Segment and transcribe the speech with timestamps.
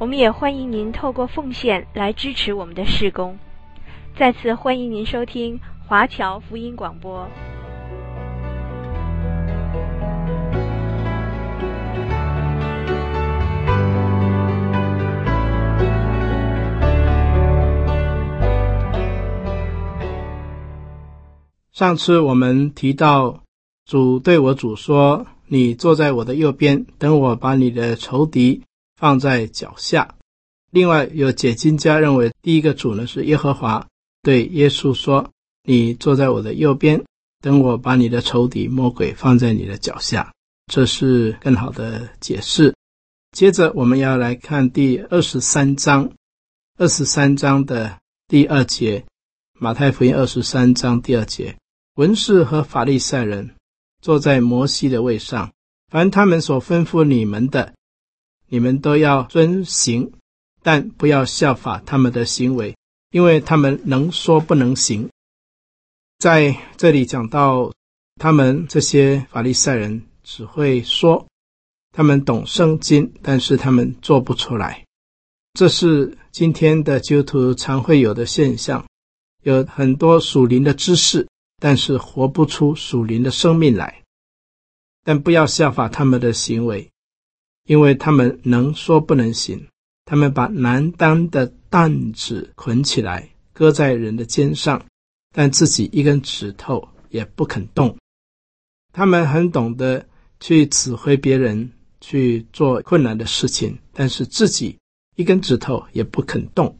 [0.00, 3.36] 我们也欢迎您透过奉献来支持我们的事工。
[4.16, 7.28] 再次欢迎您收听华侨福音广播。
[21.72, 23.40] 上次我们提到，
[23.84, 28.62] 主对我主说：“你坐在我的右边，等我把你的仇敌
[28.98, 30.16] 放在脚下。”
[30.70, 33.86] 另外，有解经家认为，第一个主呢是耶和华
[34.22, 35.30] 对耶稣说
[35.64, 37.02] ：“你坐在我的右边，
[37.40, 40.30] 等我把你的仇敌魔鬼放在你的脚下。”
[40.70, 42.74] 这是更好的解释。
[43.32, 46.10] 接着，我们要来看第二十三章，
[46.76, 49.02] 二十三章的第二节，
[49.58, 51.56] 马太福音二十三章第二节。
[51.94, 53.54] 文士和法利赛人
[54.02, 55.50] 坐在摩西的位上，
[55.90, 57.72] 凡他们所吩咐你们的，
[58.48, 60.12] 你们都要遵行，
[60.62, 62.76] 但不要效法他们的行为，
[63.10, 65.08] 因为他们能说不能行。
[66.18, 67.72] 在这里讲到，
[68.16, 71.26] 他们这些法利赛人只会说，
[71.92, 74.84] 他们懂圣经，但是他们做不出来。
[75.54, 78.84] 这是今天的基督徒常会有的现象，
[79.42, 81.26] 有很多属灵的知识。
[81.60, 84.04] 但是活不出属灵的生命来，
[85.02, 86.88] 但不要效法他们的行为，
[87.68, 89.68] 因为他们能说不能行。
[90.06, 94.86] 他们把难担的担子捆起来，搁在人的肩上，
[95.34, 97.94] 但自己一根指头也不肯动。
[98.90, 100.06] 他们很懂得
[100.40, 101.70] 去指挥别人
[102.00, 104.78] 去做困难的事情，但是自己
[105.14, 106.78] 一根指头也不肯动。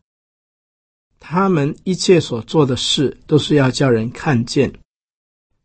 [1.20, 4.72] 他们一切所做的事都是要叫人看见，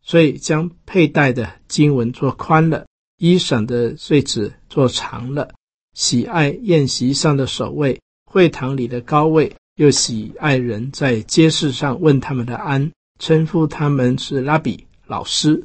[0.01, 2.85] 所以将佩戴的经文做宽了，
[3.17, 5.53] 衣裳的穗子做长了，
[5.93, 15.63] 喜爱宴席上的首位，会堂里的高位，又喜爱人在街市上问他们的安，称呼他们是拉比老师。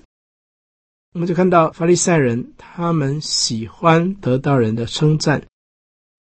[1.15, 5.43] 我们就看到法利赛人，他们喜欢得到人的称赞。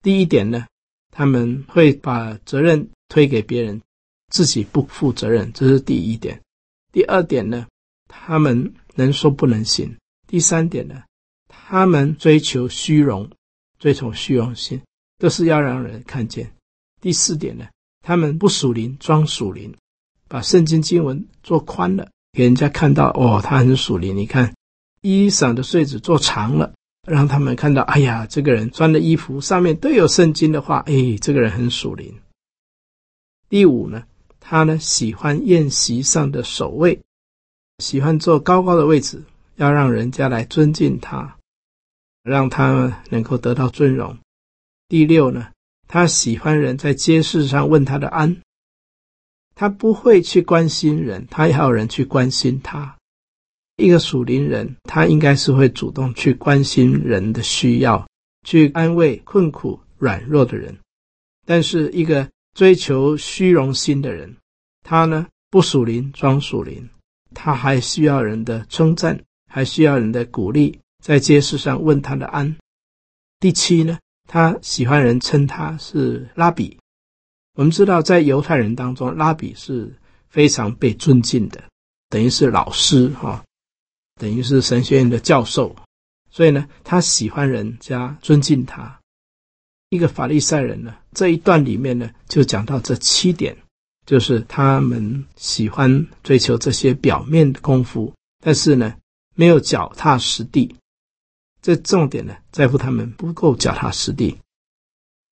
[0.02, 0.66] 第一点呢，
[1.12, 2.90] 他们会把责任。
[3.12, 3.82] 推给别人，
[4.32, 6.40] 自己不负责任，这是第一点。
[6.92, 7.66] 第二点呢，
[8.08, 9.98] 他们能说不能行。
[10.28, 11.02] 第三点呢，
[11.72, 13.30] 他们追求虚荣，
[13.78, 14.82] 追求虚荣心，
[15.20, 16.52] 都是要让人看见。
[17.00, 17.68] 第四点呢，
[18.02, 19.72] 他们不属灵装属灵，
[20.28, 24.18] 把圣经经文做宽了，给人家看到哦，他很属灵。
[24.18, 24.52] 你看，
[25.02, 26.74] 衣裳的穗子做长了，
[27.08, 32.12] 让他们看到，哎呀，这个人穿的衣服上面都有圣经的话，哎，这个人很属灵。
[33.48, 34.06] 第五呢，
[34.40, 37.00] 他呢喜欢宴席上的首位，
[37.78, 39.24] 喜欢坐高高的位置，
[39.58, 41.38] 要让人家来尊敬他，
[42.24, 44.18] 让他能够得到尊荣。
[44.88, 45.52] 第六呢，
[45.88, 48.38] 他喜欢人在街市上问他的安，
[49.56, 52.98] 他不会去关心人，他要有人去关心他。
[53.78, 58.08] 一个属灵人，他应该是会主动去关心人的需要，
[58.46, 60.78] 去安慰困苦软弱的人。
[61.46, 62.30] 但是一个。
[62.56, 64.36] 追求虚荣心的人，
[64.84, 66.90] 他呢不属灵装属灵，
[67.34, 72.56] 他还需要人的称赞，还需要人的鼓励，在街市上问他的安。
[73.40, 76.78] 第七呢，他喜欢人称他是拉比。
[77.56, 79.94] 我们知道，在犹太人当中，拉比是
[80.30, 81.64] 非常被尊敬的，
[82.10, 83.44] 等于是老师哈，
[84.16, 85.76] 等于是神学院的教授，
[86.30, 89.00] 所以呢，他喜欢人家尊敬他。
[89.90, 93.58] 一个法利赛人呢，这一段里面呢，就讲到这七点，
[94.06, 98.14] 就是他们喜欢追求这些表面的功夫，
[98.44, 98.96] 但是呢，
[99.36, 100.76] 没有脚踏实地。
[101.62, 104.38] 这重点呢，在乎他们不够脚踏实地。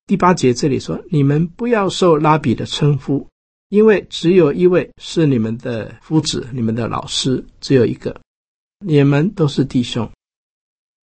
[0.06, 3.26] 第八节这里说：“你们不要受拉比的称呼，
[3.68, 8.20] 因为只有一位是你们的夫子，你们的老师只有一个，
[8.84, 10.10] 你们都是弟兄。”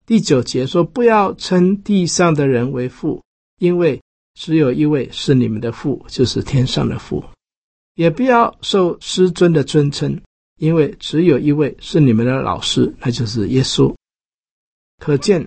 [0.07, 3.23] 第九节说：“不要称地上的人为父。”
[3.61, 4.03] 因为
[4.35, 7.25] 只有一位是你们的父，就是天上的父，
[7.95, 10.21] 也不要受师尊的尊称，
[10.59, 13.95] 因为只有一位是你们的老师，那就是耶稣。
[15.05, 15.47] 可见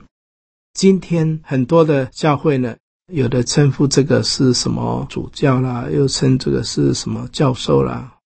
[0.74, 2.78] 今天很多的教会呢，
[3.12, 8.20] 有的称呼这个是什么主教啦，又称这个是什么教授啦，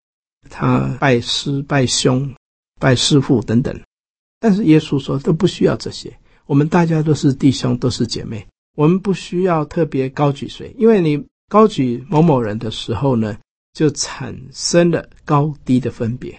[0.49, 2.35] 他拜师、拜兄、
[2.81, 3.79] 拜师父等等。
[4.41, 6.13] 但是耶稣说都不需要这些，
[6.47, 8.45] 我们大家都是弟兄，都是姐妹，
[8.75, 13.37] 我们不需要特别高举谁，因为你高举某某人的时候呢，
[13.71, 16.37] 就产生了高低的分别。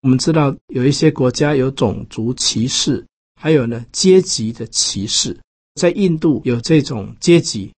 [0.00, 3.06] 我们知道有一些国家有种族歧视，
[3.42, 5.36] 还有呢阶级的歧视。
[5.74, 7.72] 在印度有这种阶级，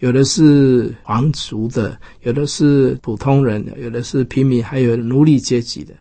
[0.00, 5.94] 有的是皇族的，有的是普通人，有的是平民，还有奴隶阶级的。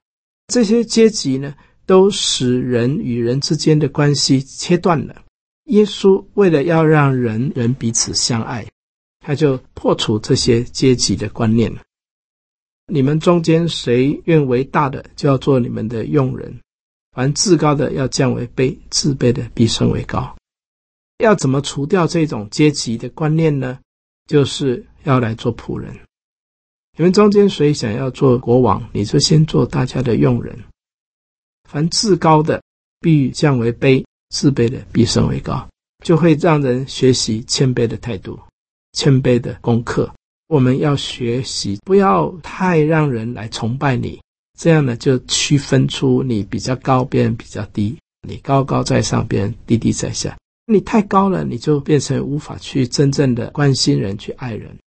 [0.47, 1.53] 这些阶级呢，
[1.85, 5.21] 都使人与人之间的关系切断了。
[5.65, 8.65] 耶稣为了要让人人彼此相爱，
[9.19, 11.71] 他就破除这些阶级的观念。
[12.87, 16.51] 你们中间谁愿为大的，就要做你们的用人；
[17.13, 20.35] 凡自高的要降为卑，自卑的必升为高。
[21.19, 23.79] 要怎么除掉这种阶级的观念呢？
[24.27, 25.93] 就是要来做仆人。
[26.97, 30.57] 你们中间谁想要做国王，你就先做大家的佣人。
[31.69, 32.61] 凡自高的
[32.99, 35.67] 必降为卑，自卑的必升为高，
[36.03, 38.39] 就会让人学习谦卑的态度、
[38.93, 40.11] 谦卑的功课。
[40.47, 44.21] 我们要学习，不要太让人来崇拜你，
[44.57, 47.95] 这样呢，就区分出你比较高，别人比较低；
[48.27, 50.37] 你高高在上，别人低低在下。
[50.65, 54.77] 你太高了，你就变成无法去真正的关心人、去爱人。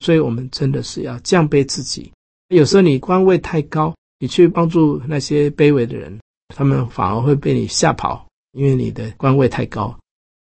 [0.00, 2.10] 所以，我们真的是要降卑自己。
[2.48, 6.18] 有时候你官位太高，你去帮助那些卑微的人，
[6.48, 9.96] 他们反而会被你吓跑，因为你的官位太高。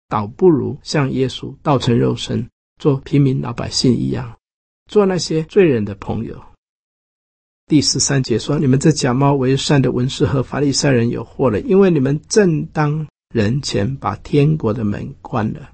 [0.09, 2.47] 倒不如像耶稣道成肉身。
[2.79, 4.35] 做平民老百姓一样，
[4.89, 6.43] 做那些罪人的朋友。
[7.65, 15.71] 第十三节说：“你们这假冒为善的文士和法利赛人有祸了，因为你们正当人前把天国的门关了，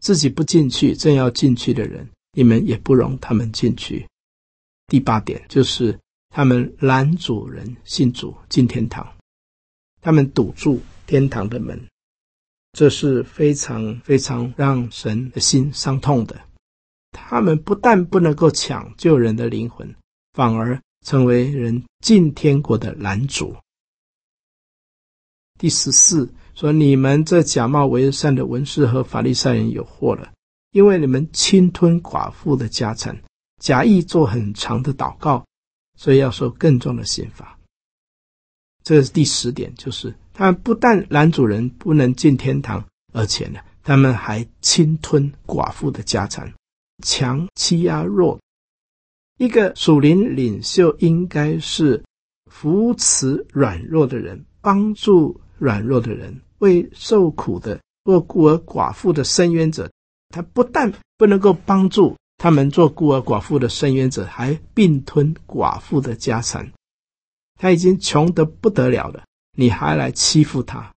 [0.00, 4.06] 自己不进去，正要进去的人，你们也不容他们进去。”
[4.88, 5.98] 第八点就是
[6.28, 9.06] 他们拦阻人信主进天堂，
[10.02, 11.80] 他们堵住天堂的门。
[12.72, 16.38] 这是非常非常让神的心伤痛的。
[17.12, 19.94] 他们不但不能够抢救人的灵魂，
[20.34, 23.56] 反而成为人进天国的拦阻。
[25.58, 30.32] 第十四说：“你们这假冒为善的文士和法利赛人有祸了，
[30.72, 33.16] 因为你们侵吞寡妇的家产，
[33.62, 35.46] 假意做很长的祷告，
[35.96, 37.56] 所以要受更重的刑罚。”
[38.84, 40.14] 这是第十点，就是。
[40.36, 46.52] 他们不但拦阻人不能进天堂，而且呢，他们还侵吞寡妇的家产，
[47.04, 48.36] 强欺压弱。
[49.38, 52.02] 一个属灵领袖应该是
[52.46, 59.90] 扶持软弱的人，帮助软弱的人，为受苦的、做孤儿寡妇的伸冤者。
[60.28, 66.70] 他不但不能够帮助他们做孤儿寡妇的伸冤者，还并吞寡妇的家产。
[67.60, 69.22] 他已经穷得不得了了。
[69.56, 70.92] 你还来欺负他，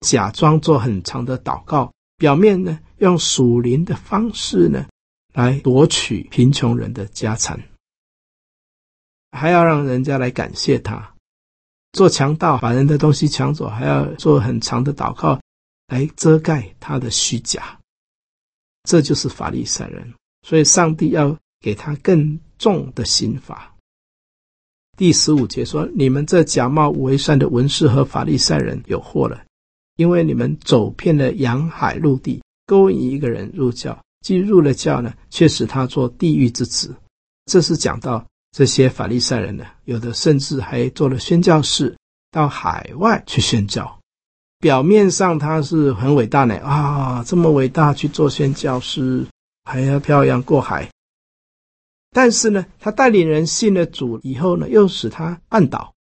[0.00, 4.86] 假装做很长的祷告，表面呢用属灵的方式呢
[5.32, 7.60] 来夺取贫穷人的家产，
[9.30, 11.14] 还要让人家来感谢他，
[11.92, 15.40] 做强盗把人的东西抢走，还要做很长的祷告
[15.88, 17.78] 来遮盖他的虚假，
[18.84, 20.12] 这就是法利赛人，
[20.42, 23.74] 所以上帝要给他更重的刑罚。
[24.98, 29.42] 第十五节说：“你们这假冒为善的文士和法利赛人有祸了，
[29.96, 36.94] 因为你们走遍了洋海陆地，勾引一个人入教，既入了教呢，却使他做地狱之子。”
[37.46, 41.96] 这是讲到这些法利赛人呢，有的甚至还做了宣教士，
[42.30, 43.98] 到海外去宣教。
[44.60, 49.26] 表面上他是很伟大呢，啊，这么伟大去做宣教士，
[49.64, 50.88] 还要漂洋过海。
[52.10, 55.92] 但是呢，他带领人信了主以后呢，又使他绊倒，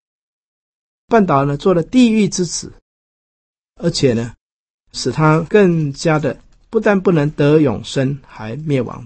[1.08, 2.72] 绊倒呢，做了地狱之子，
[3.82, 4.34] 而且呢，
[4.94, 6.38] 使他更加的
[6.72, 9.06] 不但不能得永生，还灭亡。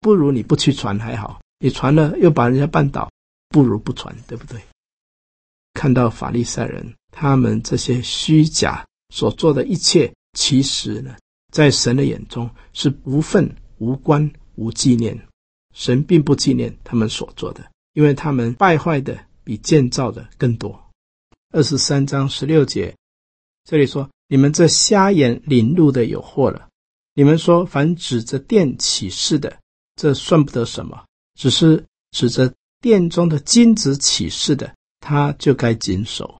[0.00, 3.10] 不如你不去传还好，你传了又把人家绊倒，
[3.48, 4.60] 不如不传，对不对？
[5.72, 11.16] 看到法利赛人他们这些虚假所做的一切，其实呢，
[11.52, 15.18] 在神的眼中是无分、无关、无纪念。
[15.72, 20.80] 神并不纪念他们所做的，因为他们败坏的比建造的更多。
[21.52, 22.94] 二十三章十六节，
[23.64, 26.68] 这里说：“你们这瞎眼领路的有祸了！
[27.14, 29.58] 你们说，凡指着殿起誓的，
[29.94, 31.04] 这算不得什么；
[31.34, 36.38] 只是指着殿中的金子起誓的，他就该谨守。”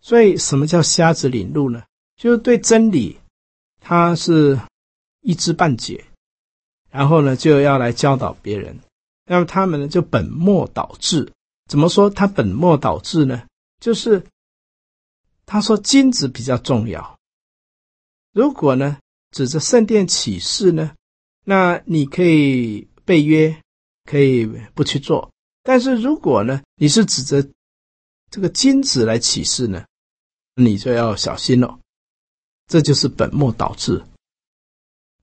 [0.00, 1.82] 所以，什么叫瞎子领路呢？
[2.16, 3.18] 就是对真理，
[3.80, 4.60] 他是
[5.20, 6.04] 一知半解，
[6.90, 8.78] 然后呢就要来教导别人。
[9.24, 11.32] 那么他们呢就本末倒置。
[11.68, 13.44] 怎么说他本末倒置呢？
[13.80, 14.24] 就是
[15.46, 17.18] 他说金子比较重要。
[18.32, 18.98] 如果呢
[19.32, 20.92] 指着圣殿起誓呢，
[21.44, 23.60] 那你可以被约，
[24.04, 25.28] 可以不去做。
[25.64, 27.48] 但是如果呢你是指着
[28.30, 29.84] 这个金子来起誓呢，
[30.54, 31.78] 你就要小心了。
[32.68, 34.02] 这就是本末倒置。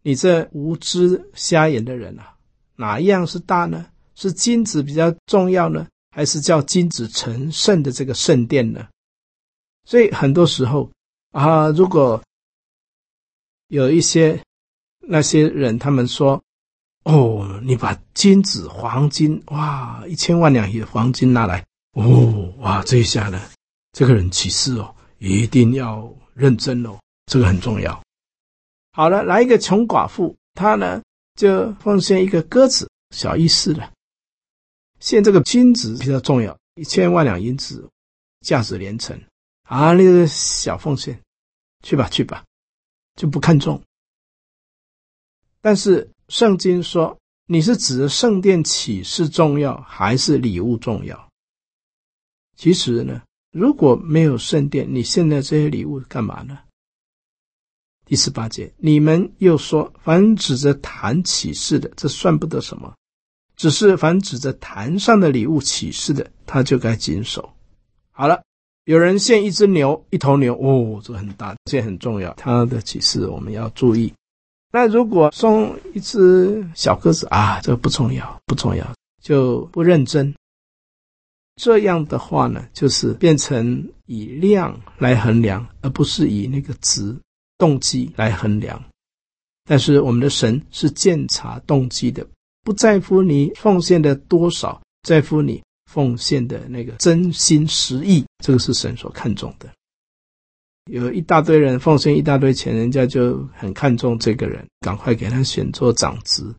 [0.01, 2.35] 你这无知瞎眼的人啊，
[2.75, 3.87] 哪一样是大呢？
[4.15, 8.87] 是金子比较重要呢，还是叫金子成圣的这个圣殿呢？
[9.85, 10.91] 所以很多时候
[11.31, 12.21] 啊，如果
[13.69, 14.43] 有一些
[14.99, 16.43] 那些人，他们说
[17.05, 23.41] ：“哦，你把金子、黄金，哇，一千万两的黄金拿来，哦，哇，这一下呢，
[23.93, 28.03] 这个人起誓哦，一定要认真哦，这个很重要。”
[28.91, 31.01] 好了，来一个穷寡妇，她呢
[31.35, 33.91] 就奉献一个鸽子，小意思了。
[34.99, 37.87] 献这个金子比较重要，一千万两银子，
[38.41, 39.17] 价值连城
[39.63, 39.93] 啊！
[39.93, 41.17] 那个小奉献，
[41.83, 42.43] 去吧去吧，
[43.19, 43.83] 就不看重。
[45.59, 51.29] 但是圣经说，你是指的圣殿启示重要，还是礼物重要？
[52.55, 53.21] 其实呢，
[53.51, 56.59] 如果没有圣殿，你现在这些礼物干嘛呢？
[58.05, 62.89] 第十八节，你们又说，凡指着坛起誓的，这算不得什么；
[63.57, 67.53] 只是凡指着坛上的礼物起誓的，他就该谨守。
[68.11, 68.41] 好了，
[68.89, 74.11] 有人献一只牛，一头牛，哦，这很大，这很重要，他的启示我们要注意。
[74.73, 80.33] 那如果送一只小鸽子啊，这个不重要，不重要，就不认真。
[81.61, 87.15] 这样的话呢，就是变成以量来衡量，而不是以那个值。
[87.59, 88.81] 动机来衡量，
[89.67, 92.25] 但是我们的神是鉴察动机的，
[92.63, 99.69] 不在乎你奉献的多少，在乎你奉献的那个真心实意，这个是神所看重的。
[100.85, 106.55] 有一大堆人奉献一大堆钱，人家就很看重这个人，赶快给他选做长子。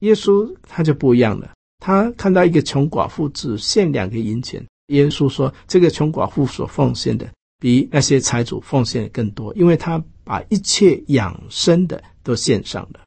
[0.00, 10.02] 耶稣他就不一样了，他看到一个穷寡妇只献两个银钱，耶稣说这个穷寡妇所奉献的比那些财主奉献的更多，因为他。
[10.26, 13.00] 把一切养生的都献上了。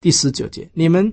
[0.00, 1.12] 第十九节，你们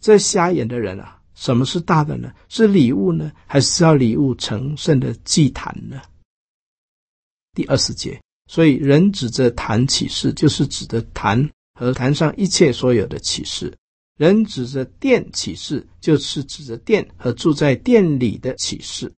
[0.00, 2.32] 这瞎眼的人啊，什么是大的呢？
[2.48, 6.00] 是礼物呢，还是要礼物成圣的祭坛呢？
[7.52, 13.66] 第二十节，所以人指着坛起誓，就是指的坛和坛上一切所有的起誓；
[14.16, 19.12] 人指着殿起誓，就是指着殿和住在殿里的起誓。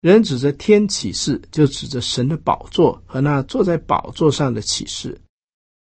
[0.00, 5.16] 人指着天起誓，就指着神的宝座和那坐在宝座上的起誓。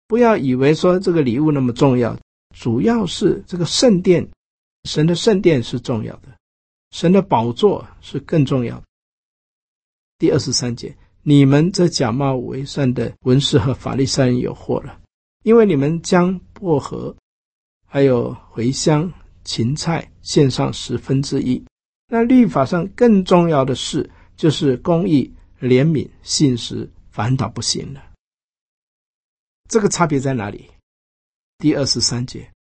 [0.09, 2.19] 不要以为说这个礼物那么重要，
[2.57, 4.29] 主要是这个圣殿，
[4.85, 6.29] 神的圣殿是重要的，
[6.91, 8.85] 神的宝座是更重要的。
[10.19, 15.01] 第二十三节，你们这假冒为善的文士和法利赛人有祸了，
[15.43, 17.15] 因为你们将薄荷、
[17.87, 19.13] 还有茴香、
[19.45, 21.65] 芹菜献上十分之一。
[22.09, 28.03] 那律法上更重要的事，就是公义、怜悯、信实，反倒不行了。
[29.69, 30.69] 这个差别在哪里？
[31.59, 32.51] 第二十三节，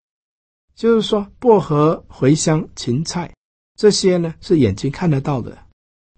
[0.81, 3.31] 就是说薄荷、茴香、芹菜
[3.77, 5.59] 这些呢，是眼睛看得到的。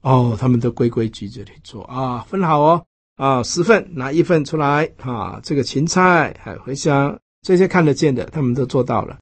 [0.02, 9.18] 哦，他们都规规矩矩的做啊，分好哦，啊，十份拿一份出来啊，这个芹菜还有茴香这些看得见的，他们都做到了。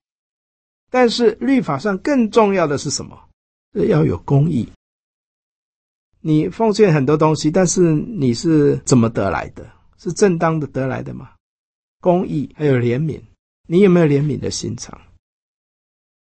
[0.91, 3.19] 但是律法上更重要的是什么？
[3.73, 4.69] 要有公义。
[6.21, 9.67] 你奉献很多东西，但是你是怎么得来的？
[9.97, 11.31] 是正当的得来的吗？
[12.03, 13.23] 公义还有怜悯，
[13.67, 15.01] 你有没有怜悯的心肠？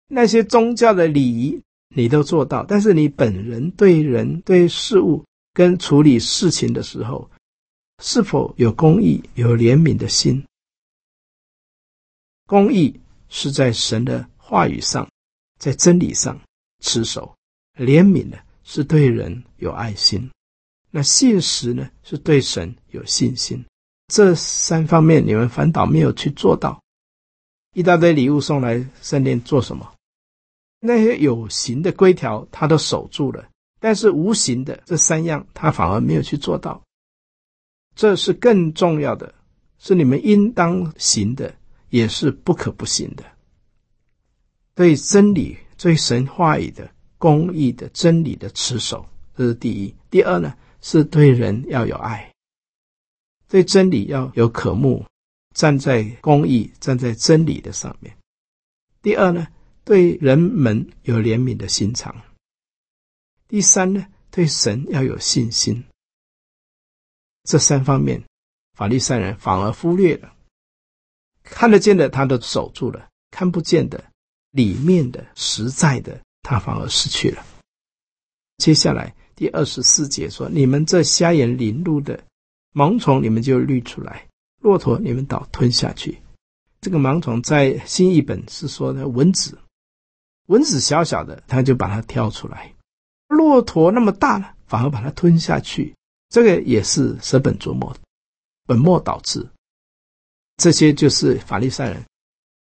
[0.08, 7.30] 那些宗教的礼仪你都做到，但是你本人对人对事物跟处理事情的时候，
[8.04, 10.44] 是否有公义有怜悯的心？
[12.46, 15.10] 公义是在神的话语上，
[15.60, 16.40] 在真理上
[16.80, 17.36] 持守。
[17.78, 20.30] 怜悯呢，是对人有爱心；
[20.90, 23.66] 那信实呢，是对神有信心。
[24.08, 26.82] 这三方面，你们反倒没有去做到。
[27.74, 29.94] 一大堆礼物送来圣殿做什么？
[30.79, 33.43] 那些有形的规条，他都守住了；
[33.79, 36.81] 但是无形的这三样，他反而没有去做到。
[37.96, 39.34] 这是更重要的，
[39.77, 41.53] 是你们应当行的，
[41.89, 43.24] 也是不可不行的。
[44.75, 46.89] 对真理、对神话语的。
[47.19, 49.03] 公义的真理的持守，
[49.36, 49.96] 这是第一。
[50.12, 52.31] 第二呢，是对人要有爱，
[53.50, 55.03] 对真理要有渴慕，
[55.55, 58.15] 站在公义、站在真理的上面。
[59.01, 59.48] 第二呢，
[59.88, 62.13] 对人们有怜悯的心肠。
[63.48, 65.82] 第三呢，对神要有信心。
[67.46, 68.22] 这三方面，
[68.74, 70.34] 法利赛人反而忽略了。
[71.41, 74.03] 看得见的他都守住了，看不见的、
[74.51, 77.46] 里面的、实在的，他反而失去了。
[78.58, 82.22] 接下来第二十四节说：“你们这瞎眼临路的
[82.74, 84.27] 盲从，你们就滤出来；
[84.60, 86.22] 骆驼，你们倒吞下去。”
[86.82, 89.58] 这个盲从在新译本是说的蚊子，
[90.48, 92.74] 蚊子小小的，他就把它挑出来；
[93.27, 95.96] 骆驼那么大了，反而把它吞下去。
[96.30, 97.96] 这个也是舍本逐末，
[98.66, 99.48] 本末倒置。
[100.58, 102.04] 这些就是法利赛人，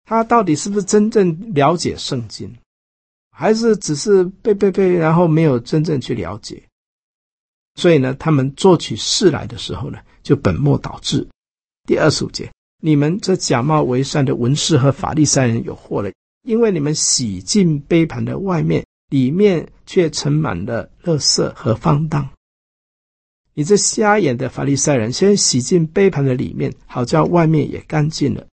[0.04, 2.54] 他到底是不是真正了解圣经？
[3.30, 6.62] 还是只是背背背，然后没有真正去了解，
[7.74, 11.28] 所以呢，他们做起事来的时候呢，就本末倒置。
[11.86, 12.50] 第二十五节，
[12.82, 16.10] 你们这假冒为善的文士和法利赛人有祸了，
[16.46, 22.26] 因为你们洗净杯盘的外面，里面却盛满了垃圾和放荡。
[23.52, 28.46] 你这瞎眼的法利赛人，先洗净杯盘的里面，好叫外面也干净了。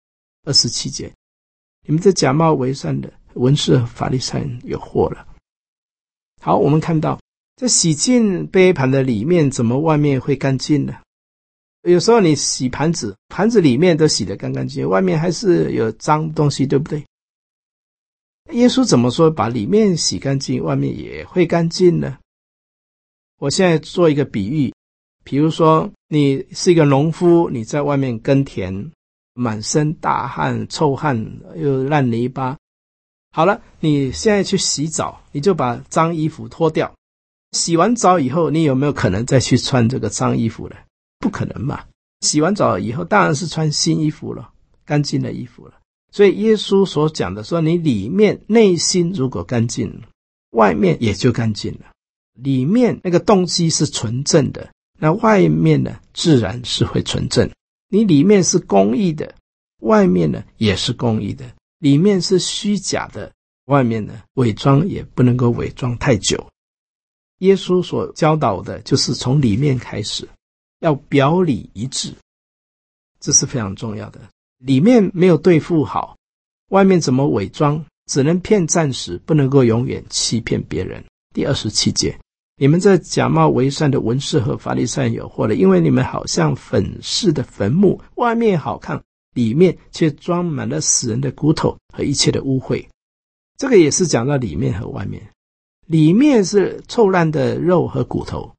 [0.47, 1.13] 二十七节，
[1.87, 3.13] 你们这假冒为善的。
[3.35, 5.27] 文士法利赛人有祸了。
[6.41, 7.21] 好，我们看到
[7.57, 10.95] 这洗净杯盘的里面，怎么外面会干净呢？
[11.83, 17.05] 有时候你洗盘子，盘子里面都洗得干干净净，外面还是有脏东西，对不对？
[18.53, 22.19] 耶稣怎么说把里面洗干净，外面也会干净呢？
[23.39, 24.73] 我现在做一个比喻，
[25.25, 28.93] 比如说你是一个农夫，你在外面耕田，
[29.35, 32.57] 满身大汗、臭汗又烂泥巴。
[33.33, 36.95] 好了，你现在去洗澡，你就把脏衣服脱掉。
[37.53, 40.77] 洗完澡以后，你有没有可能再去穿这个脏衣服呢？
[41.19, 41.85] 不可能嘛！
[42.21, 44.53] 洗完澡以后，当然是穿新衣服了，
[44.85, 45.75] 干净的衣服了。
[46.13, 50.03] 所以耶稣所讲的说，你里面内心如果干净，
[50.51, 51.87] 外面也就干净了。
[52.35, 57.51] 里面那个动机是纯正的，那外面呢，自然是会纯正。
[57.89, 59.35] 你里面是公义的，
[59.81, 61.45] 外面呢也是公义的。
[61.79, 63.33] 里面是虚假的，
[63.65, 66.47] 外面呢，伪装也不能够伪装太久。
[67.39, 70.29] 耶稣所教导的就是从里面开始，
[70.81, 72.15] 要表里一致，
[73.19, 74.21] 这是非常重要的。
[74.65, 76.17] 里面没有对付好，
[76.71, 77.85] 外面怎么伪装？
[78.07, 81.05] 只能骗暂时，不能够永远欺骗别人。
[81.35, 82.19] 第二十七节，
[82.57, 89.03] 你们这假冒为善的文士和法利赛有祸了，因为你们好像粉饰的坟墓，外面好看。
[89.35, 92.87] 里面却装满了死人的骨头和一切的污秽，
[93.57, 95.27] 这个也是讲到里面和外面。
[95.87, 98.53] 里面是臭烂的肉和骨头，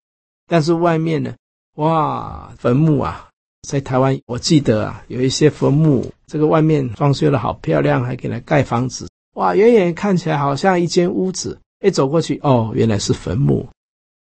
[0.47, 1.35] 但是外面呢？
[1.75, 3.29] 哇，坟墓啊！
[3.67, 9.09] 在台湾，我记得啊，有一些坟墓，这个外面装修的好漂亮，还给它盖房子。
[9.35, 13.67] 哇，远远看起来好像一间屋子，一走过去，哦，原来是坟墓。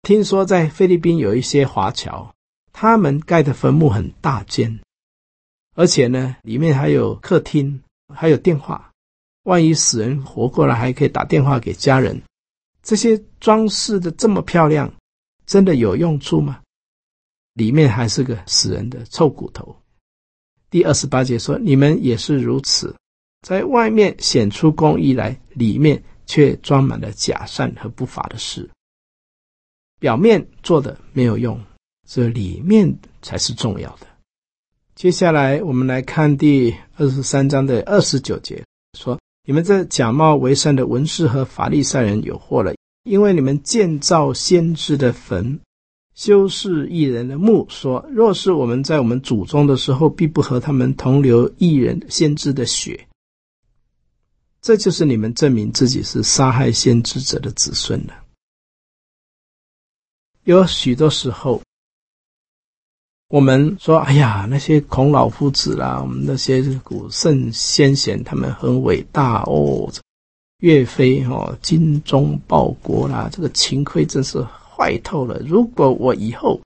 [0.02, 2.32] 听说在菲律宾有一些华侨，
[2.72, 4.78] 他们盖的坟墓很大间。
[5.74, 7.80] 而且呢，里面还有客厅，
[8.14, 8.90] 还有电话。
[9.44, 12.20] 万一死人活过来，还可以打电话给家人。
[12.82, 14.92] 这些装饰的这么漂亮，
[15.46, 16.60] 真的有用处吗？
[17.54, 19.76] 里面还是个死人的臭骨头。
[20.70, 22.94] 第二十八节说：“你们也是如此，
[23.46, 28.70] 在外面显出公义来，里面却装满了假善和不法的事。
[29.98, 31.60] 表面做的没有用，
[32.08, 34.06] 这里面才是重要的。”
[34.94, 38.62] 接下来，我们来看第二十三章的二十九节，
[38.98, 45.58] 说：“你们这假冒为善的文士和法利赛人有祸了，因为你们建造先知的坟，
[46.20, 53.08] 修饰义人的墓，说：若是我们在我们祖宗的时候，必不和他们同流义人先知的血。
[54.60, 58.12] 这就是你们证明自己是杀害先知者的子孙了。
[60.44, 61.62] 有许多时候。”
[63.28, 69.90] 我们说，哎呀，那些孔老夫子啦，我们那些古圣先贤，他们很伟大哦。
[70.58, 74.46] 岳飞哦，精忠报国啦，这个秦桧真是
[74.80, 75.38] 坏透了。
[75.40, 76.58] 如果我以后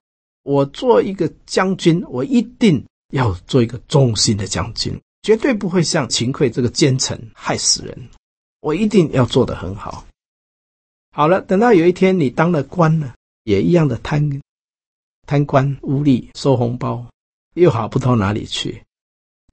[0.45, 8.09] 我做一个将军，我一定要做一个忠心的将军，绝对不会像秦桧这个奸臣害死人。
[8.61, 10.07] 我一定要做得很好。
[11.11, 14.41] 好了，等到有一天你当了官了，也一样的贪。
[15.27, 17.07] 贪官污吏收红包，
[17.55, 18.83] 又好不到哪里去。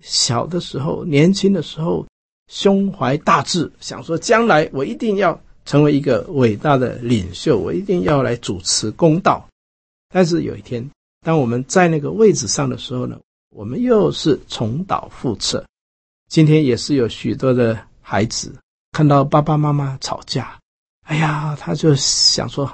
[0.02, 2.06] 小的时候，年轻的时候，
[2.47, 9.47] 胸怀大志，想说将来我一定要成为一个伟大的领袖，我一定要来主持公道。
[10.13, 10.89] 但是有一天，
[11.21, 13.19] 当我们在那个位置上的时候呢，
[13.50, 15.65] 我们又是重蹈覆辙。
[16.30, 18.54] 今天也是有许多的孩子
[18.91, 20.58] 看到爸爸妈妈吵架，
[21.06, 22.69] 哎呀，他就想说，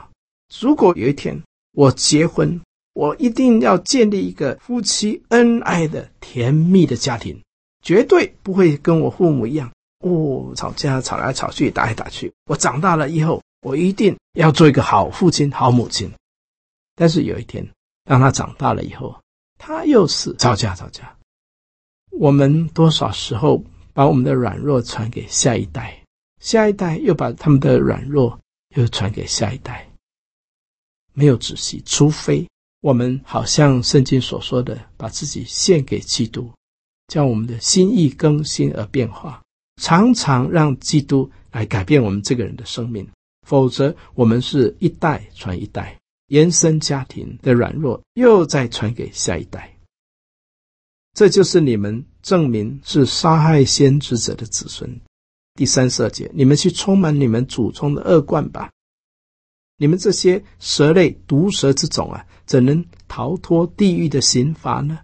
[0.60, 1.42] 如果有一天
[1.74, 2.60] 我结婚，
[2.94, 7.40] 我一定要建立一个夫妻恩爱的甜蜜的家庭，
[7.84, 12.32] 绝对不会跟我父母一样哦，吵架吵来吵去，打来打去。
[12.46, 16.12] 我长大了以后，我一定要做一个好父亲、好母亲。
[16.96, 17.68] 但是有一天，
[18.04, 19.20] 当他长大了以后，
[19.58, 21.16] 他又是吵架吵架。
[22.12, 26.04] 我们多少时候把我们的软弱传给下一代，
[26.40, 28.40] 下一代又把他们的软弱
[28.76, 29.88] 又传给下一代，
[31.14, 31.82] 没有止息。
[31.86, 32.48] 除非
[32.82, 36.52] 我们好像圣经所说的，把自己献给基督，
[37.08, 39.42] 叫我们的心意更新而变化，
[39.82, 43.08] 常常让基督来改变我们这个人的生命。
[43.48, 49.74] 否则，我们是一代传一代，延伸家庭的软弱又再传给下一代。
[51.14, 55.00] 这就是你们证明是杀害先知者的子孙。
[55.54, 58.70] 第三十二节，你们去充满你们祖宗的恶贯吧！
[59.78, 65.00] 你们这些蛇类毒蛇之种啊，怎能逃脱地狱的刑罚呢？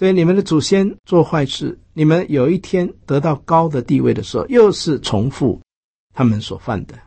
[0.00, 5.60] 所以你们的祖先做坏事，你们有一天得到高的地位的时候，又是重复
[6.14, 6.98] 他们所犯的。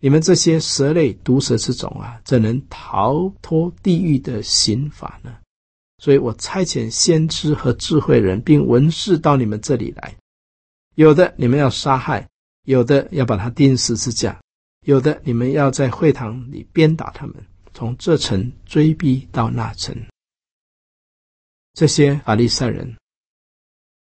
[0.00, 5.32] 你们这些蛇类毒蛇之种啊，怎能逃脱地狱的刑罚呢？
[5.98, 10.16] 所以我差遣先知和智慧人，并文士到你们这里来。
[10.96, 12.26] 有的你们要杀害，
[12.64, 14.36] 有的要把他钉十字架，
[14.84, 17.36] 有的你们要在会堂里鞭打他们，
[17.72, 19.96] 从这城追逼到那城。
[21.74, 22.96] 这些法利赛人，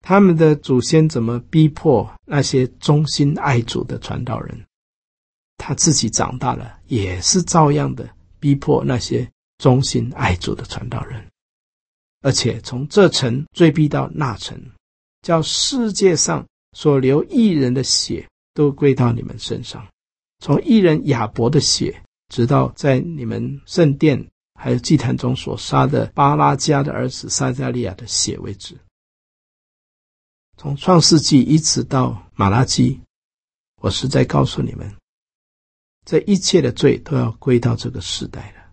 [0.00, 4.64] 他们的祖先怎么逼迫那些忠心爱主的传道人？
[5.58, 8.08] 他自己长大了，也是照样的
[8.40, 11.24] 逼迫那些忠心爱主的传道人。
[12.20, 14.60] 而且从这层追逼到那层，
[15.22, 19.86] 叫世界上所流义人的血都归到你们身上，
[20.40, 24.24] 从义人亚伯的血，直到在你们圣殿
[24.62, 28.78] 还有祭坛中所杀的巴拉加的儿子撒迦利亚的血为止。
[30.56, 33.00] 从创世纪一直到马拉基，
[33.80, 34.88] 我实在告诉你们，
[36.06, 38.70] 这一切的罪都要归到这个时代了。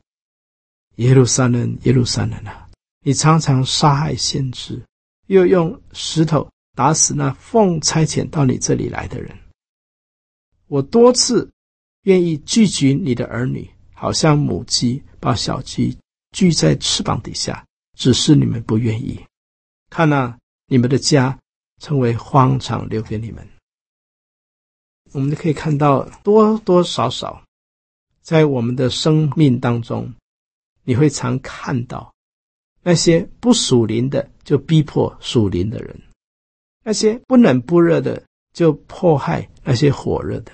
[0.98, 2.70] 耶路撒冷，耶路撒冷啊！
[3.04, 4.80] 你常常杀害先知，
[5.26, 9.36] 又用石头打死那奉差遣到你这里来的人。
[10.68, 11.52] 我多次
[12.04, 13.68] 愿意聚集你的儿女，
[14.00, 15.98] 好像母鸡把小鸡
[16.32, 17.66] 聚在翅膀底下，
[17.98, 19.20] 只是你们不愿意。
[19.90, 21.38] 看哪、啊，你们的家
[21.82, 23.46] 成为荒场，留给你们。
[25.12, 27.44] 我们就可以看到多多少少，
[28.22, 30.14] 在我们的生命当中，
[30.84, 32.14] 你会常看到。
[32.82, 35.94] 那些不属灵的，就逼迫属灵的人；
[36.86, 40.54] 那些不冷不热的，就迫害那些火热的；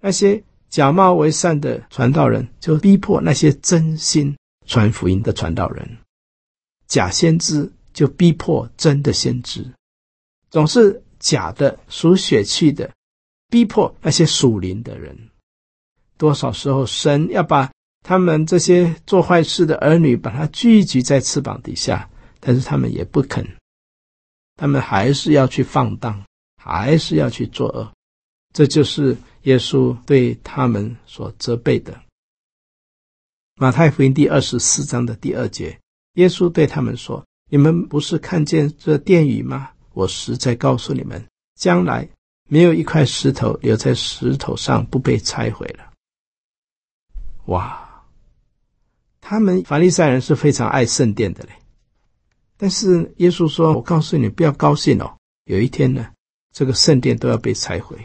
[0.00, 5.86] 那些假冒为善的传道人，就逼迫那些真心传福音的传道人；
[6.86, 9.62] 假先知就逼迫真的先知；
[10.50, 12.90] 总是假的属血气的，
[13.48, 15.16] 逼迫那些属灵的人。
[16.16, 17.70] 多少时候，神要把。
[18.04, 22.08] 他们这些做坏事的儿女，把他聚集在翅膀底下，
[22.40, 23.46] 但是他们也不肯，
[24.56, 26.24] 他们还是要去放荡，
[26.56, 27.92] 还是要去作恶。
[28.54, 29.14] 这就是
[29.48, 31.98] 耶稣对他们所责备的。
[33.54, 35.80] 马太福音第二十四章的第二节，
[36.16, 39.70] 耶稣对他们说：“你们不是看见这殿宇吗？
[39.94, 42.06] 我实在告诉你们，将来
[42.46, 45.94] 没有一块石头留在石头上不被拆毁了。”
[47.48, 48.04] 哇！
[49.22, 51.52] 他们法利赛人是非常爱圣殿的嘞，
[52.58, 56.12] 但是耶稣说：“我告诉你，不要高兴哦，有一天呢，
[56.52, 57.96] 这个圣殿都要被拆毁。”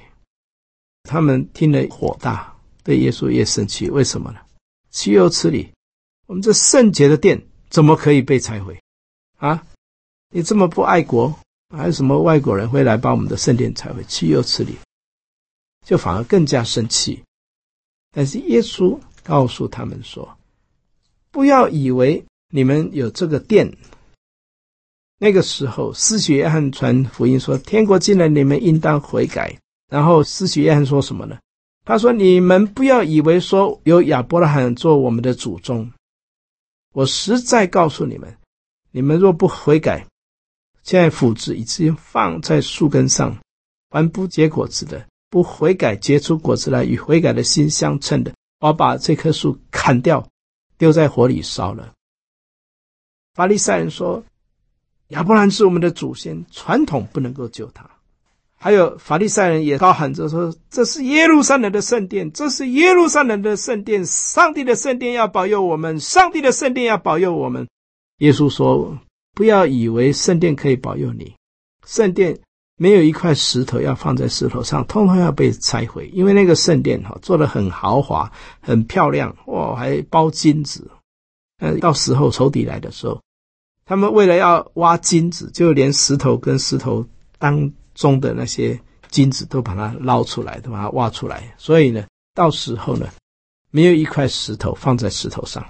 [1.04, 3.90] 他们听了火大，对耶稣也生气。
[3.90, 4.40] 为什么呢？
[4.90, 5.70] 岂有此理！
[6.28, 8.80] 我们这圣洁的殿怎么可以被拆毁？
[9.38, 9.66] 啊，
[10.30, 11.34] 你这么不爱国，
[11.70, 14.04] 还有什么外国人会来把我们的圣殿拆毁？
[14.06, 14.78] 岂有此理！
[15.86, 17.22] 就反而更加生气。
[18.12, 20.38] 但是耶稣告诉他们说。
[21.32, 23.76] 不要以为你们有这个殿。
[25.18, 29.58] 那个时候，施洗约翰传福音说：“天国近了，你们应当悔改。”
[29.94, 31.38] 然后施洗约翰说什么呢？
[31.86, 35.92] 他说：“你们不要以为说有亚伯拉罕做我们的祖宗。
[36.94, 38.36] 我实在告诉你们，
[38.90, 40.08] 你们若不悔改，
[40.82, 43.38] 现在斧子已经放在树根上，
[43.92, 50.28] 还不结果子的，不悔改结出果子来，与悔改的心相称的，我把这棵树砍掉。”
[50.80, 51.94] 丢在火里烧了。
[53.36, 54.24] 法利赛人说
[55.10, 57.88] ：“亚伯兰是我们的祖先，传统不能够救他。”
[58.64, 67.68] 还有法利赛人也高喊着说：“这是耶路撒冷的圣殿，这是耶路撒冷的圣殿，上帝的圣殿要保佑我们，上帝的圣殿要保佑我们。”
[68.20, 68.98] 耶稣说
[69.36, 71.36] ：“不要以为圣殿可以保佑你，
[71.86, 72.40] 圣殿
[72.78, 80.90] 没有一块石头要放在石头上，通通要被拆毁，因为那个圣殿哈做得很豪华、很漂亮，哇，还包金子。
[81.60, 83.20] 呃，到时候仇敌来的时候，
[83.84, 87.06] 他们为了要挖金子，就连石头跟石头
[87.38, 88.80] 当。”中的那些
[89.10, 91.54] 金子都把它捞出来，都把它挖出来。
[91.58, 93.10] 所以呢，到时候呢，
[93.72, 95.66] 没有一块石头放在石头上。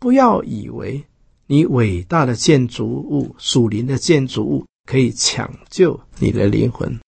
[0.00, 1.02] 不要以为
[1.46, 7.00] 你伟大的建筑物、属灵的建筑物可以抢救你的灵魂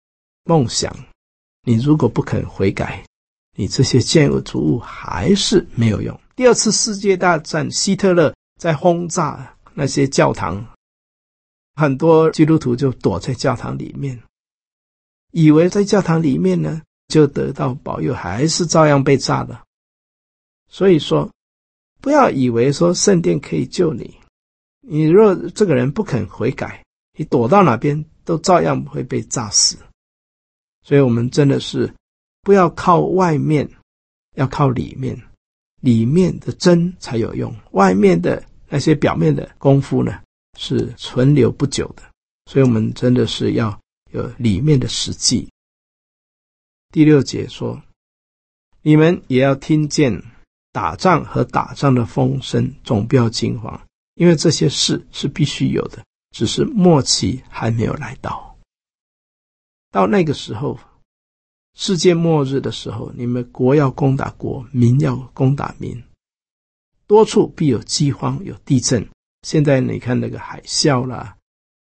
[0.46, 0.96] 梦想。
[1.68, 3.04] 你如果不肯悔改，
[3.58, 6.18] 你这些建筑物还是没有用。
[6.36, 10.66] 第二次世界大战，希特勒在轰炸那些教堂。
[11.76, 14.22] 很多基督徒就躲在教堂里面，
[15.32, 19.64] 以为在教堂里面呢就得到保佑，还是照样被炸了。
[20.70, 21.30] 所以说，
[22.02, 24.16] 不要以为说圣殿可以救你，
[24.82, 26.84] 你若这个人不肯悔改，
[27.18, 29.78] 你躲到哪边都照样会被炸死。
[30.82, 31.94] 所以我们真的是
[32.42, 33.70] 不要靠外面，
[34.36, 35.22] 要靠里面，
[35.82, 40.22] 里面的真才有用，外面的那些表面的功夫呢，
[40.56, 42.04] 是存留不久的，
[42.46, 43.80] 所以我们真的是要
[44.12, 45.50] 有里面的实际。
[46.92, 47.82] 第六节说
[48.82, 50.24] ：“你们也要听见
[50.72, 53.82] 打仗和打仗的风声，总不要惊慌，
[54.14, 58.58] 因为这些事是必须有的，只是末期还没有来到。
[59.92, 60.80] 到那个时候，
[61.74, 66.02] 世界末日的时候，你们国要攻打国，民要攻打民，
[67.08, 69.06] 多处必有饥荒，有地震。”
[69.46, 71.38] 现在你看那个海啸啦、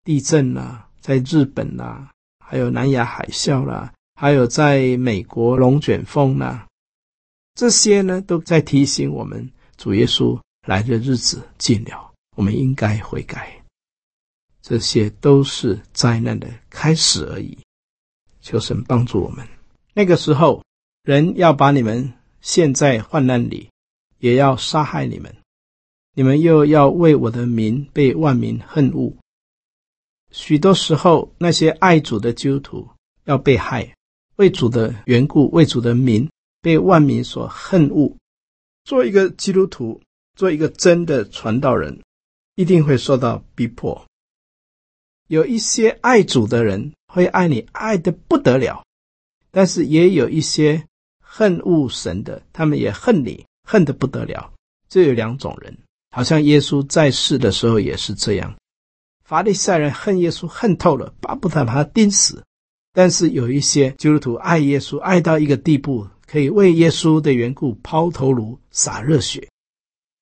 [0.04, 2.12] 地震啦，在日本啦，
[2.46, 6.68] 还有南亚海啸啦，还有在美国龙卷风啦，
[7.54, 10.38] 这些呢都在提醒我们，主耶稣
[10.68, 13.50] 来的日子近了，我们应该悔改。
[14.62, 17.58] 这些都是灾难的开始而已。
[18.42, 19.48] 求神帮助我们。
[19.94, 20.62] 那个时候，
[21.04, 23.70] 人要把你们陷在患难里，
[24.20, 25.34] 也要杀害你们。
[26.18, 29.14] 你们又要为我的名被万民恨恶。
[30.32, 32.90] 许多时候，那些爱主的基督徒
[33.26, 33.94] 要被害，
[34.38, 36.30] 为主的缘故，为主的名
[36.62, 38.16] 被万民所恨恶。
[38.86, 40.02] 做一个基督徒，
[40.38, 42.02] 做一个真的传道人，
[42.56, 44.06] 一定会受到逼迫。
[45.28, 48.86] 有一些爱主的人会爱你爱得不得了，
[49.52, 50.88] 但是也有一些
[51.20, 54.54] 恨恶神的，他们也恨你恨得不得了。
[54.88, 55.78] 这有两种人。
[56.16, 58.56] 好像耶稣在世的时候也是这样，
[59.26, 62.42] 法利赛人恨耶稣恨透了，巴不得把他钉死。
[62.94, 69.46] 但是有一些基督徒爱耶稣，爱到一个地步，可以为耶稣的缘故抛头颅、洒热血。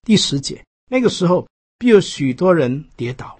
[0.01, 3.38] 第十节，那个时候必有许多人跌倒，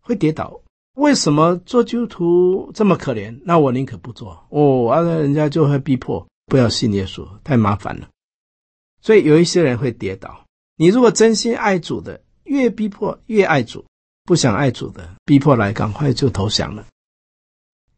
[0.00, 0.60] 会跌倒。
[0.94, 3.36] 为什么做基督徒这么可怜？
[3.44, 8.08] 那我宁可不做哦，啊，人家就会逼迫，不要信耶稣，太麻烦了。
[9.02, 10.46] 所以有一些人会跌倒。
[10.80, 13.84] 你如果真心爱主的，越逼迫越爱主；
[14.24, 16.86] 不想爱主的，逼迫来赶快就投降了。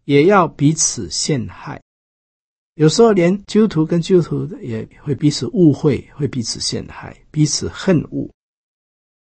[0.05, 1.81] 也要彼此陷害，
[2.75, 8.29] 有时候连基督徒跟基督徒也会彼此误会，会彼此陷害，彼此恨恶。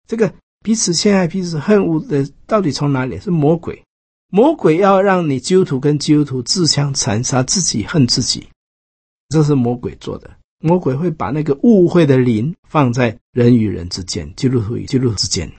[0.06, 3.18] 这个彼此陷害、彼此恨恶的，到底从哪里？
[3.18, 3.82] 是魔鬼。
[4.28, 8.46] 魔鬼要让你基督徒跟基督徒自相残杀，自己恨自己，
[9.30, 10.30] 这是魔鬼做的。
[10.60, 15.52] 魔鬼会把那个误会的灵放在人与人之间，基督徒与基督徒之间，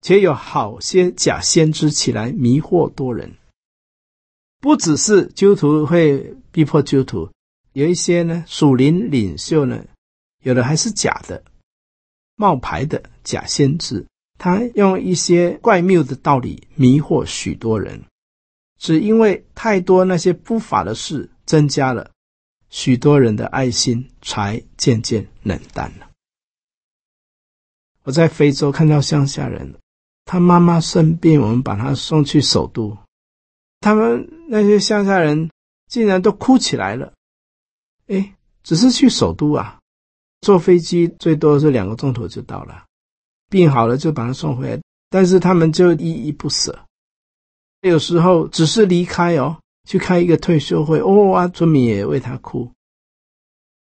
[0.00, 3.34] 且有好些假先知起来迷惑多人。
[4.60, 7.30] 不只是基督徒会逼迫基督徒，
[7.72, 9.84] 有一些呢属灵领袖呢，
[10.42, 11.42] 有的还是假的、
[12.36, 14.06] 冒牌的假先知，
[14.38, 18.02] 他用一些怪谬的道理迷惑许多人，
[18.78, 22.10] 只因为太多那些不法的事增加了。
[22.70, 26.08] 许多人的爱心才渐渐冷淡了。
[28.04, 29.74] 我在非洲看到乡下人，
[30.24, 32.96] 他妈妈生病，我们把他送去首都，
[33.80, 35.50] 他们那些乡下人
[35.86, 37.12] 竟然都哭起来了。
[38.06, 39.78] 哎，只是去首都啊，
[40.40, 42.86] 坐飞机最多是两个钟头就到了，
[43.50, 46.86] 病好了就把他送回来，但是他们就依依不舍。
[47.82, 49.59] 有时候只是离开哦。
[49.84, 52.70] 去开一个退休会，哦啊，村民也为他哭。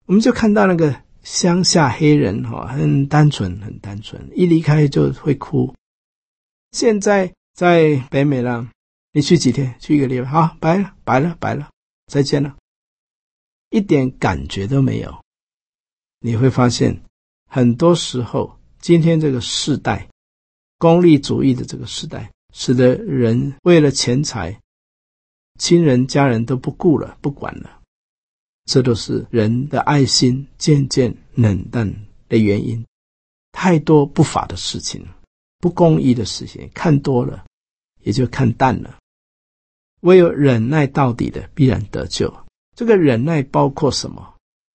[0.05, 5.73] 我们就看到那个乡下黑人哈，很单纯，很单纯，一离开就会哭。
[6.71, 8.67] 现在在北美了，
[9.11, 9.75] 你去几天？
[9.79, 11.69] 去一个礼拜，好，拜了，拜了，拜了，
[12.07, 12.55] 再见了，
[13.69, 15.21] 一点感觉都没有。
[16.19, 17.01] 你会发现，
[17.49, 20.07] 很多时候，今天这个时代，
[20.77, 24.60] 功利主义的这个时代，使得人为了钱财，
[25.61, 27.79] 亲人家人都不顾了，不管了。
[28.65, 31.87] 这都是人的爱心渐渐冷淡
[32.27, 32.83] 的原因。
[33.51, 35.05] 太多不法的事情，
[35.59, 37.45] 不公义的事情，看多了
[38.01, 38.97] 也就看淡了。
[39.99, 42.33] 唯有忍耐到底的，必然得救。
[42.75, 44.33] 这个忍耐包括什么？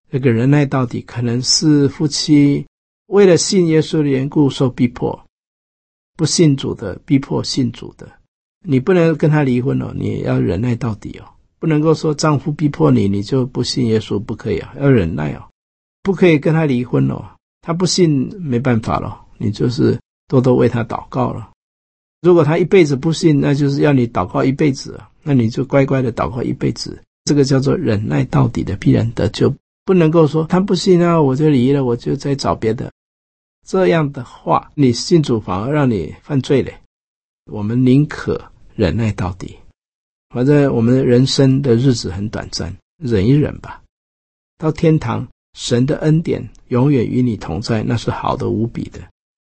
[0.09, 2.65] 这个忍耐到底，可能是夫妻
[3.07, 5.27] 为了信耶稣的缘故受逼迫，
[6.17, 8.21] 不信主的逼迫信主的，
[8.67, 11.25] 你不能跟他离婚哦，你要忍耐到底哦。
[11.59, 15.43] 不能够说丈夫逼迫你，你就不信耶稣，不可以啊，要忍耐哦，
[16.03, 17.25] 不可以跟他离婚哦。
[17.63, 19.99] 他不信，没办法了，你就是
[20.29, 21.51] 多多为他祷告了。
[22.21, 27.01] 如果他一辈子不信，那就是要你祷告一辈子，那你就乖乖的祷告一辈子。
[27.25, 29.53] 这个叫做忍耐到底的必然得救，
[29.85, 32.93] 不能够说他不信啊，我就离了，我就再找别的。
[33.67, 36.75] 这样的话，你信主反而让你犯罪嘞。
[37.51, 38.41] 我们宁可
[38.77, 39.57] 忍耐到底。
[40.29, 43.83] 反正我们人生的日子很短暂，忍一忍吧。
[44.59, 49.01] 到天堂，神的恩典永远与你同在，那是好的无比的。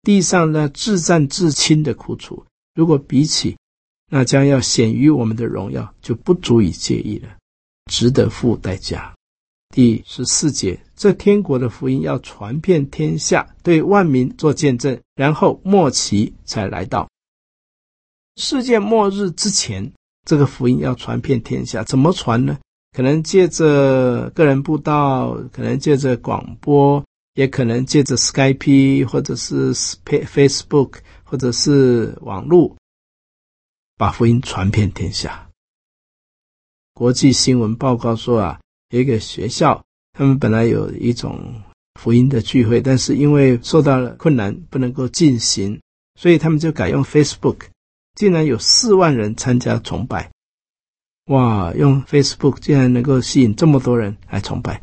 [0.03, 3.57] 地上呢，至暂至轻的苦楚，如果比起
[4.11, 7.29] 那将要显于我们的荣耀，就不足以介意了，
[7.91, 9.15] 值得付代价。
[9.75, 17.09] 第十四节，这天国的福音要传遍天下，对万民做见证，然后末期才来到。
[18.39, 19.93] 世界末日之前。
[20.25, 22.59] 这个福音要传遍天下，怎么传呢？
[22.95, 27.03] 可能借着个人布道，可能借着广播，
[27.35, 32.77] 也可能借着 Skype 或者是 Facebook 或者是网络，
[33.97, 35.49] 把福音传遍天下。
[36.93, 41.55] 国际新闻报告说啊，有一个学校，他们本来有一种
[41.95, 45.81] 福音的聚会，但是因为受到了困难，不能够进行，
[46.21, 47.61] 所以他们就改用 Facebook。
[48.19, 50.33] 竟然有四万人参加崇拜，
[51.27, 51.73] 哇！
[51.75, 54.83] 用 Facebook 竟然能够吸引这么多人来崇拜。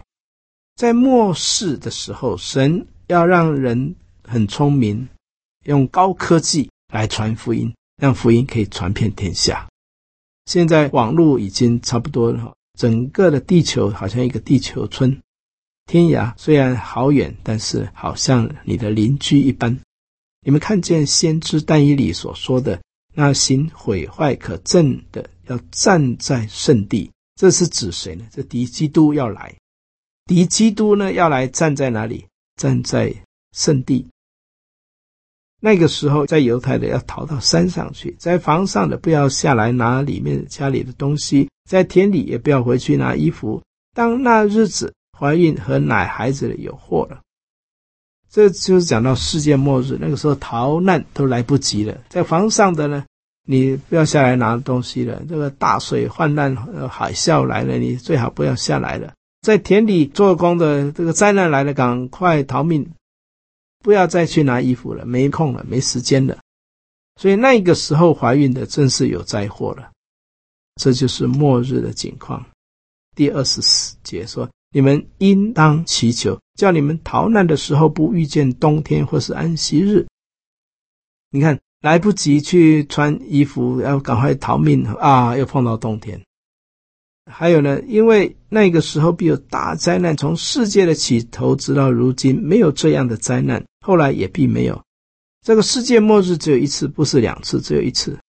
[0.77, 5.09] 在末世的时候，神要让人很聪明，
[5.65, 9.67] 用高科技来传福音，让福音可以传遍天下。
[10.45, 15.21] 现在网络已经差不多了，整个的地球好像一个地球村，
[15.85, 19.77] 天涯虽然好远，但是好像你的邻居一般。
[20.39, 22.79] 你们看见先知但以理所说的？
[23.15, 28.25] 那行毁坏可憎的，要站在圣地，这是指谁呢？
[28.29, 29.55] 这敌基督要来，
[30.25, 32.25] 敌基督呢要来站在哪里？
[32.57, 33.15] 站在
[33.53, 34.05] 圣地。
[35.61, 43.63] 那个时候，在犹太的要逃到山上去，在房上的不要下来拿里面家里的东西，在田里也不要回去拿衣服。
[43.93, 47.21] 当那日子，怀孕和奶孩子的有祸了。
[48.35, 51.97] 这就是讲到世界末日，那个时候逃难都来不及了。
[52.09, 53.05] 在房上的呢，
[53.47, 55.23] 你不要下来拿东西了。
[55.29, 56.53] 这个大水泛滥、
[56.89, 59.13] 海啸来了，你最好不要下来了。
[59.41, 62.85] 在田里做工的，这个灾难来了，赶快逃命，
[63.81, 66.37] 不要再去拿衣服了，没空了，没时间了。
[67.15, 69.91] 所以那个时候怀孕的，真是有灾祸了。
[70.75, 72.45] 这就是末日的景况。
[73.15, 74.49] 第二十四节说。
[74.75, 80.05] 你们应当祈求，叫你们逃难的时候不遇见冬天或是安息日。
[81.29, 85.37] 你看，来不及去穿衣服，要赶快逃命啊！
[85.37, 86.21] 又碰到冬天。
[87.31, 94.83] 还有呢，因为那个时候必有大灾难，从世界的起头直到如今，没有这样的灾难，后来也并没有。
[95.41, 98.19] 这个世界末日只有一次，不是两次，只有一次。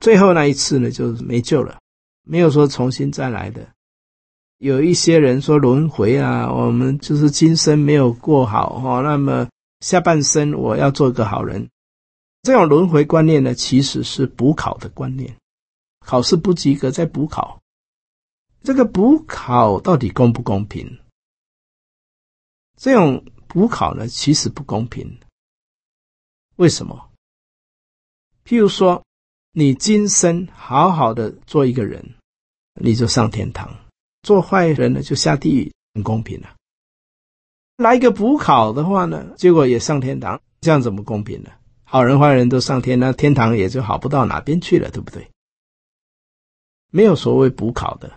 [0.00, 1.78] 最后那一次呢，就是没救了，
[2.26, 3.68] 没有说重新再来的。
[4.64, 9.46] 有一些人说轮回啊，我们就是今生没有过好哈，那么
[9.80, 11.68] 下半生我要做个好人。
[12.40, 15.36] 这种轮回观念呢，其实是补考的观念，
[16.00, 17.60] 考试不及格再补考。
[18.62, 20.98] 这个补考到底公不公平？
[22.78, 25.18] 这种补考呢，其实不公平。
[26.56, 27.10] 为什么？
[28.46, 29.04] 譬如说，
[29.52, 32.14] 你今生好好的做一个人，
[32.80, 33.83] 你就上天堂。
[34.24, 36.56] 做坏人呢就下地狱很公平了
[37.76, 41.50] 来一个补考的话呢结果也上天堂这样怎么公平呢？
[41.84, 45.28] 好人坏人都上天那天堂也就好不到哪边去了对不对？
[46.90, 48.10] 没有所谓补考的。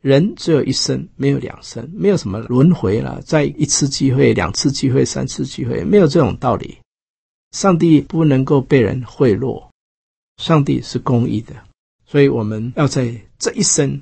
[0.00, 6.78] 人只有一生没有两生没有什么轮回了再一次机会两次机会三次机会没有这种道理。
[7.50, 9.68] 上帝不能够被人贿赂
[10.36, 11.54] 上帝是公益的
[12.06, 14.00] 所以我们要在这一生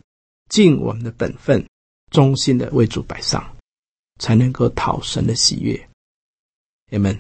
[0.51, 1.64] 尽我们的本分，
[2.11, 3.57] 忠心的为主摆上，
[4.18, 5.88] 才能够讨神的喜悦。
[6.90, 7.18] 人们。